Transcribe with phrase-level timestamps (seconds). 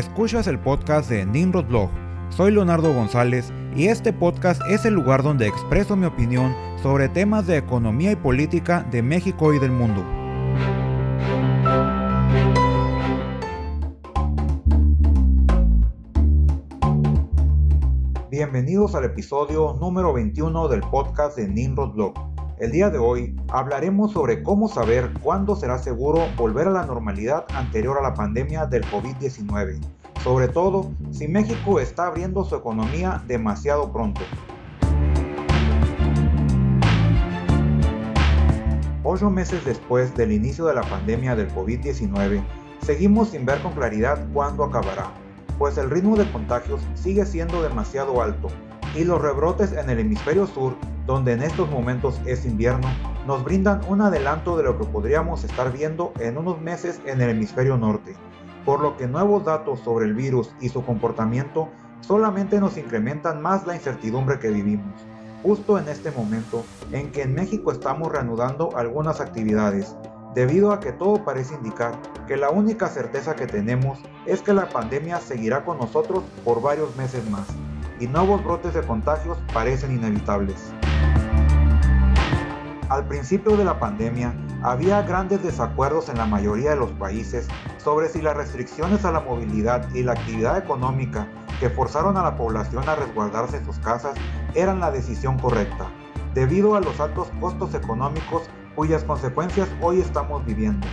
[0.00, 1.90] Escuchas el podcast de Nimrod Blog.
[2.30, 7.46] Soy Leonardo González y este podcast es el lugar donde expreso mi opinión sobre temas
[7.46, 10.02] de economía y política de México y del mundo.
[18.30, 22.14] Bienvenidos al episodio número 21 del podcast de Nimrod Blog.
[22.60, 27.46] El día de hoy hablaremos sobre cómo saber cuándo será seguro volver a la normalidad
[27.54, 29.80] anterior a la pandemia del COVID-19,
[30.22, 34.20] sobre todo si México está abriendo su economía demasiado pronto.
[39.02, 42.42] Ocho meses después del inicio de la pandemia del COVID-19,
[42.82, 45.10] seguimos sin ver con claridad cuándo acabará,
[45.58, 48.48] pues el ritmo de contagios sigue siendo demasiado alto
[48.94, 50.76] y los rebrotes en el hemisferio sur
[51.06, 52.88] donde en estos momentos es invierno,
[53.26, 57.30] nos brindan un adelanto de lo que podríamos estar viendo en unos meses en el
[57.30, 58.14] hemisferio norte,
[58.64, 61.68] por lo que nuevos datos sobre el virus y su comportamiento
[62.00, 64.94] solamente nos incrementan más la incertidumbre que vivimos,
[65.42, 69.96] justo en este momento en que en México estamos reanudando algunas actividades,
[70.34, 74.68] debido a que todo parece indicar que la única certeza que tenemos es que la
[74.68, 77.46] pandemia seguirá con nosotros por varios meses más,
[77.98, 80.72] y nuevos brotes de contagios parecen inevitables.
[82.88, 87.46] Al principio de la pandemia, había grandes desacuerdos en la mayoría de los países
[87.82, 91.26] sobre si las restricciones a la movilidad y la actividad económica
[91.58, 94.14] que forzaron a la población a resguardarse en sus casas
[94.54, 95.86] eran la decisión correcta,
[96.34, 100.86] debido a los altos costos económicos cuyas consecuencias hoy estamos viviendo.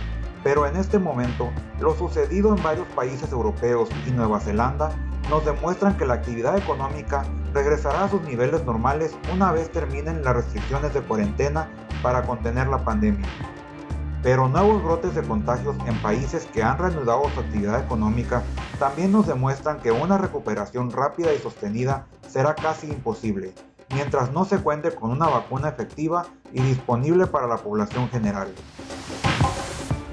[0.44, 1.50] Pero en este momento,
[1.80, 4.90] lo sucedido en varios países europeos y Nueva Zelanda
[5.28, 10.36] nos demuestran que la actividad económica regresará a sus niveles normales una vez terminen las
[10.36, 11.68] restricciones de cuarentena
[12.02, 13.26] para contener la pandemia.
[14.22, 18.42] Pero nuevos brotes de contagios en países que han reanudado su actividad económica
[18.78, 23.54] también nos demuestran que una recuperación rápida y sostenida será casi imposible,
[23.94, 28.52] mientras no se cuente con una vacuna efectiva y disponible para la población general.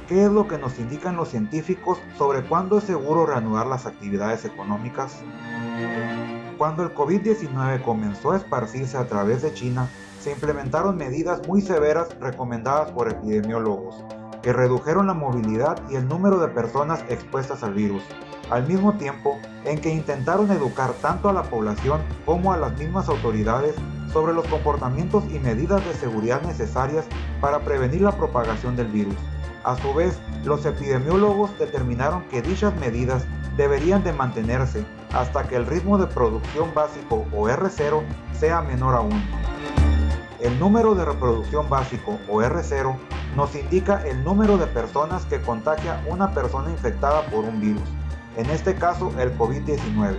[0.07, 4.45] ¿Qué es lo que nos indican los científicos sobre cuándo es seguro reanudar las actividades
[4.45, 5.17] económicas?
[6.59, 9.89] Cuando el COVID-19 comenzó a esparcirse a través de China,
[10.25, 14.03] se implementaron medidas muy severas recomendadas por epidemiólogos,
[14.41, 18.01] que redujeron la movilidad y el número de personas expuestas al virus,
[18.49, 23.07] al mismo tiempo en que intentaron educar tanto a la población como a las mismas
[23.07, 23.75] autoridades
[24.11, 27.05] sobre los comportamientos y medidas de seguridad necesarias
[27.39, 29.13] para prevenir la propagación del virus.
[29.63, 33.27] A su vez, los epidemiólogos determinaron que dichas medidas
[33.57, 38.01] deberían de mantenerse hasta que el ritmo de producción básico o R0
[38.33, 39.21] sea menor aún.
[40.39, 42.95] El número de reproducción básico o R0
[43.35, 47.83] nos indica el número de personas que contagia una persona infectada por un virus,
[48.35, 50.15] en este caso el COVID-19.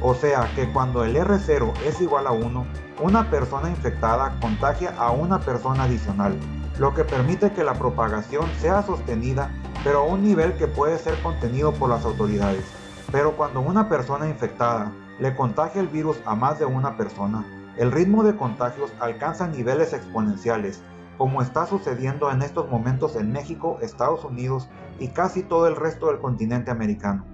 [0.00, 2.66] O sea que cuando el R0 es igual a 1,
[3.00, 6.38] una persona infectada contagia a una persona adicional,
[6.78, 9.50] lo que permite que la propagación sea sostenida
[9.86, 12.64] pero a un nivel que puede ser contenido por las autoridades.
[13.12, 14.90] Pero cuando una persona infectada
[15.20, 17.44] le contagia el virus a más de una persona,
[17.76, 20.82] el ritmo de contagios alcanza niveles exponenciales,
[21.18, 26.06] como está sucediendo en estos momentos en México, Estados Unidos y casi todo el resto
[26.06, 27.24] del continente americano.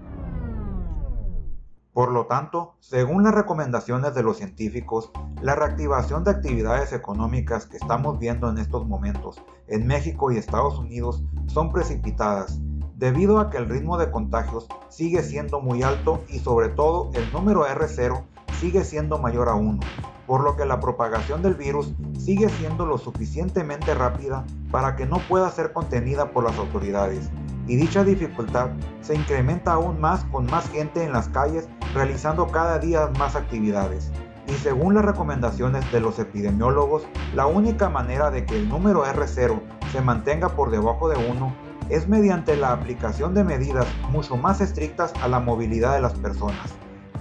[1.92, 5.10] Por lo tanto, según las recomendaciones de los científicos,
[5.42, 10.78] la reactivación de actividades económicas que estamos viendo en estos momentos en México y Estados
[10.78, 12.60] Unidos son precipitadas,
[12.96, 17.30] debido a que el ritmo de contagios sigue siendo muy alto y sobre todo el
[17.30, 18.24] número R0
[18.58, 19.80] sigue siendo mayor a 1,
[20.26, 25.18] por lo que la propagación del virus sigue siendo lo suficientemente rápida para que no
[25.28, 27.30] pueda ser contenida por las autoridades.
[27.66, 32.78] Y dicha dificultad se incrementa aún más con más gente en las calles realizando cada
[32.78, 34.10] día más actividades.
[34.48, 39.60] Y según las recomendaciones de los epidemiólogos, la única manera de que el número R0
[39.92, 41.54] se mantenga por debajo de 1
[41.88, 46.72] es mediante la aplicación de medidas mucho más estrictas a la movilidad de las personas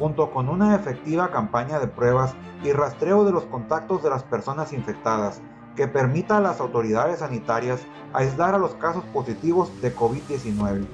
[0.02, 2.34] junto con una efectiva campaña de pruebas
[2.64, 5.44] y rastreo de los contactos de las personas infectadas,
[5.76, 10.88] que permita a las autoridades sanitarias aislar a los casos positivos de COVID-19.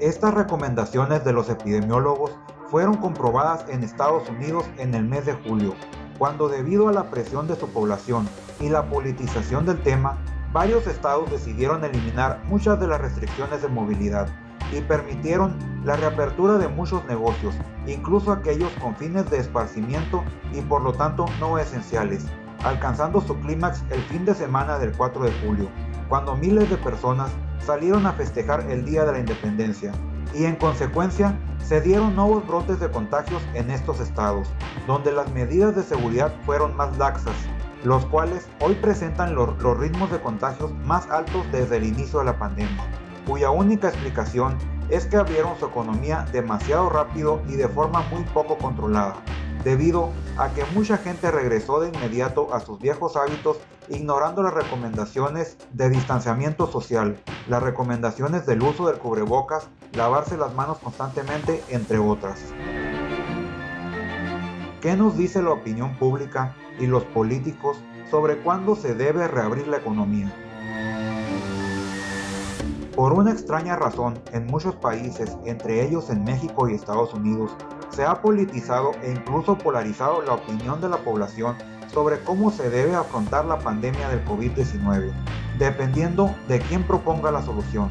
[0.00, 2.30] Estas recomendaciones de los epidemiólogos
[2.68, 5.74] fueron comprobadas en Estados Unidos en el mes de julio,
[6.18, 8.28] cuando debido a la presión de su población
[8.60, 10.18] y la politización del tema,
[10.52, 14.28] varios estados decidieron eliminar muchas de las restricciones de movilidad
[14.72, 17.54] y permitieron la reapertura de muchos negocios,
[17.86, 22.26] incluso aquellos con fines de esparcimiento y por lo tanto no esenciales,
[22.64, 25.68] alcanzando su clímax el fin de semana del 4 de julio,
[26.08, 29.92] cuando miles de personas salieron a festejar el Día de la Independencia,
[30.34, 34.48] y en consecuencia se dieron nuevos brotes de contagios en estos estados,
[34.86, 37.34] donde las medidas de seguridad fueron más laxas,
[37.84, 42.38] los cuales hoy presentan los, ritmos de contagios más altos desde el inicio de la
[42.38, 42.84] pandemia,
[43.26, 44.56] cuya única explicación
[44.90, 49.16] es que abrieron su economía demasiado rápido y de forma muy poco controlada,
[49.64, 55.56] debido a que mucha gente regresó de inmediato a sus viejos hábitos ignorando las recomendaciones
[55.72, 57.18] de distanciamiento social,
[57.48, 62.52] las recomendaciones del uso del cubrebocas, lavarse las manos constantemente, entre otras.
[64.80, 67.78] ¿Qué nos dice la opinión pública y los políticos
[68.10, 70.30] sobre cuándo se debe reabrir la economía?
[72.96, 77.50] Por una extraña razón, en muchos países, entre ellos en México y Estados Unidos,
[77.90, 81.56] se ha politizado e incluso polarizado la opinión de la población
[81.92, 85.10] sobre cómo se debe afrontar la pandemia del COVID-19,
[85.58, 87.90] dependiendo de quién proponga la solución.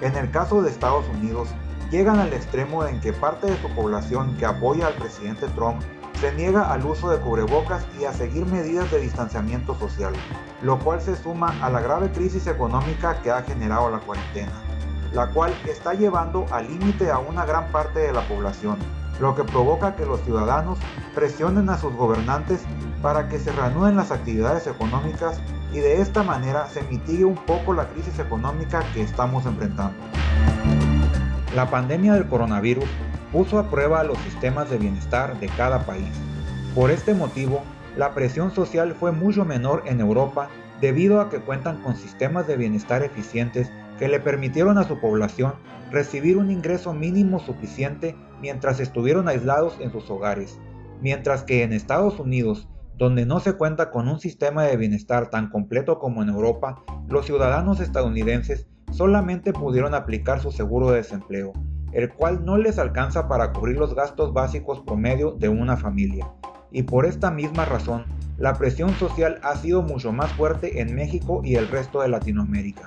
[0.00, 1.50] En el caso de Estados Unidos,
[1.90, 5.82] llegan al extremo en que parte de su población que apoya al presidente Trump
[6.20, 10.12] se niega al uso de cubrebocas y a seguir medidas de distanciamiento social,
[10.62, 14.52] lo cual se suma a la grave crisis económica que ha generado la cuarentena,
[15.12, 18.78] la cual está llevando al límite a una gran parte de la población,
[19.20, 20.78] lo que provoca que los ciudadanos
[21.14, 22.62] presionen a sus gobernantes
[23.00, 25.40] para que se reanuden las actividades económicas
[25.72, 29.96] y de esta manera se mitigue un poco la crisis económica que estamos enfrentando.
[31.54, 32.88] La pandemia del coronavirus
[33.32, 36.08] puso a prueba los sistemas de bienestar de cada país.
[36.74, 37.62] Por este motivo,
[37.96, 40.48] la presión social fue mucho menor en Europa
[40.80, 45.54] debido a que cuentan con sistemas de bienestar eficientes que le permitieron a su población
[45.90, 50.58] recibir un ingreso mínimo suficiente mientras estuvieron aislados en sus hogares,
[51.00, 55.50] mientras que en Estados Unidos, donde no se cuenta con un sistema de bienestar tan
[55.50, 61.52] completo como en Europa, los ciudadanos estadounidenses solamente pudieron aplicar su seguro de desempleo,
[61.92, 66.28] el cual no les alcanza para cubrir los gastos básicos promedio de una familia.
[66.70, 68.04] Y por esta misma razón,
[68.36, 72.82] la presión social ha sido mucho más fuerte en México y el resto de Latinoamérica,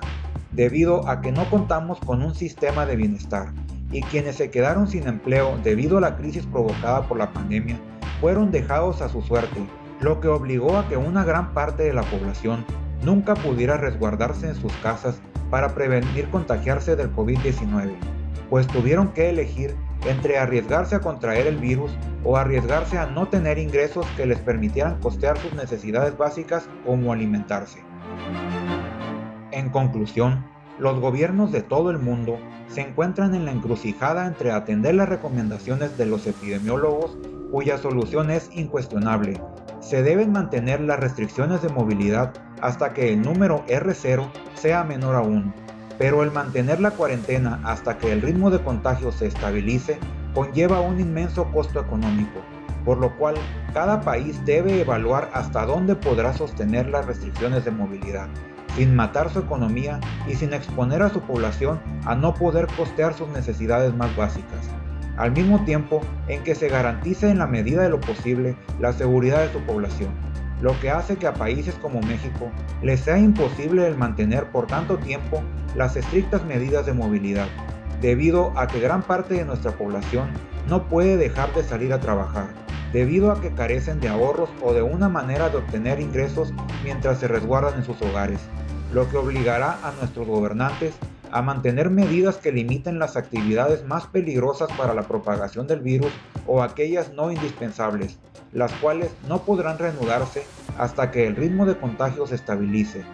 [0.52, 3.52] debido a que no contamos con un sistema de bienestar,
[3.90, 7.78] y quienes se quedaron sin empleo debido a la crisis provocada por la pandemia
[8.20, 9.60] fueron dejados a su suerte,
[10.00, 12.64] lo que obligó a que una gran parte de la población
[13.04, 15.20] nunca pudiera resguardarse en sus casas
[15.50, 17.90] para prevenir contagiarse del COVID-19
[18.52, 19.74] pues tuvieron que elegir
[20.06, 21.90] entre arriesgarse a contraer el virus
[22.22, 27.82] o arriesgarse a no tener ingresos que les permitieran costear sus necesidades básicas como alimentarse.
[29.52, 30.44] En conclusión,
[30.78, 32.38] los gobiernos de todo el mundo
[32.68, 37.16] se encuentran en la encrucijada entre atender las recomendaciones de los epidemiólogos,
[37.50, 39.40] cuya solución es incuestionable.
[39.80, 45.22] Se deben mantener las restricciones de movilidad hasta que el número R0 sea menor a
[45.22, 49.98] 1 pero el mantener la cuarentena hasta que el ritmo de contagio se estabilice
[50.34, 52.40] conlleva un inmenso costo económico,
[52.84, 53.34] por lo cual
[53.74, 58.28] cada país debe evaluar hasta dónde podrá sostener las restricciones de movilidad,
[58.76, 63.28] sin matar su economía y sin exponer a su población a no poder costear sus
[63.28, 64.68] necesidades más básicas,
[65.16, 69.40] al mismo tiempo en que se garantice en la medida de lo posible la seguridad
[69.42, 70.31] de su población
[70.62, 72.50] lo que hace que a países como México
[72.82, 75.42] les sea imposible el mantener por tanto tiempo
[75.74, 77.48] las estrictas medidas de movilidad,
[78.00, 80.30] debido a que gran parte de nuestra población
[80.68, 82.46] no puede dejar de salir a trabajar,
[82.92, 87.26] debido a que carecen de ahorros o de una manera de obtener ingresos mientras se
[87.26, 88.38] resguardan en sus hogares,
[88.92, 90.94] lo que obligará a nuestros gobernantes
[91.32, 96.12] a mantener medidas que limiten las actividades más peligrosas para la propagación del virus
[96.46, 98.20] o aquellas no indispensables,
[98.52, 100.44] las cuales no podrán reanudarse
[100.78, 103.04] hasta que el ritmo de contagio se estabilice,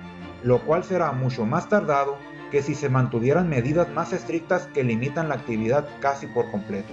[0.42, 2.18] lo cual será mucho más tardado
[2.50, 6.92] que si se mantuvieran medidas más estrictas que limitan la actividad casi por completo.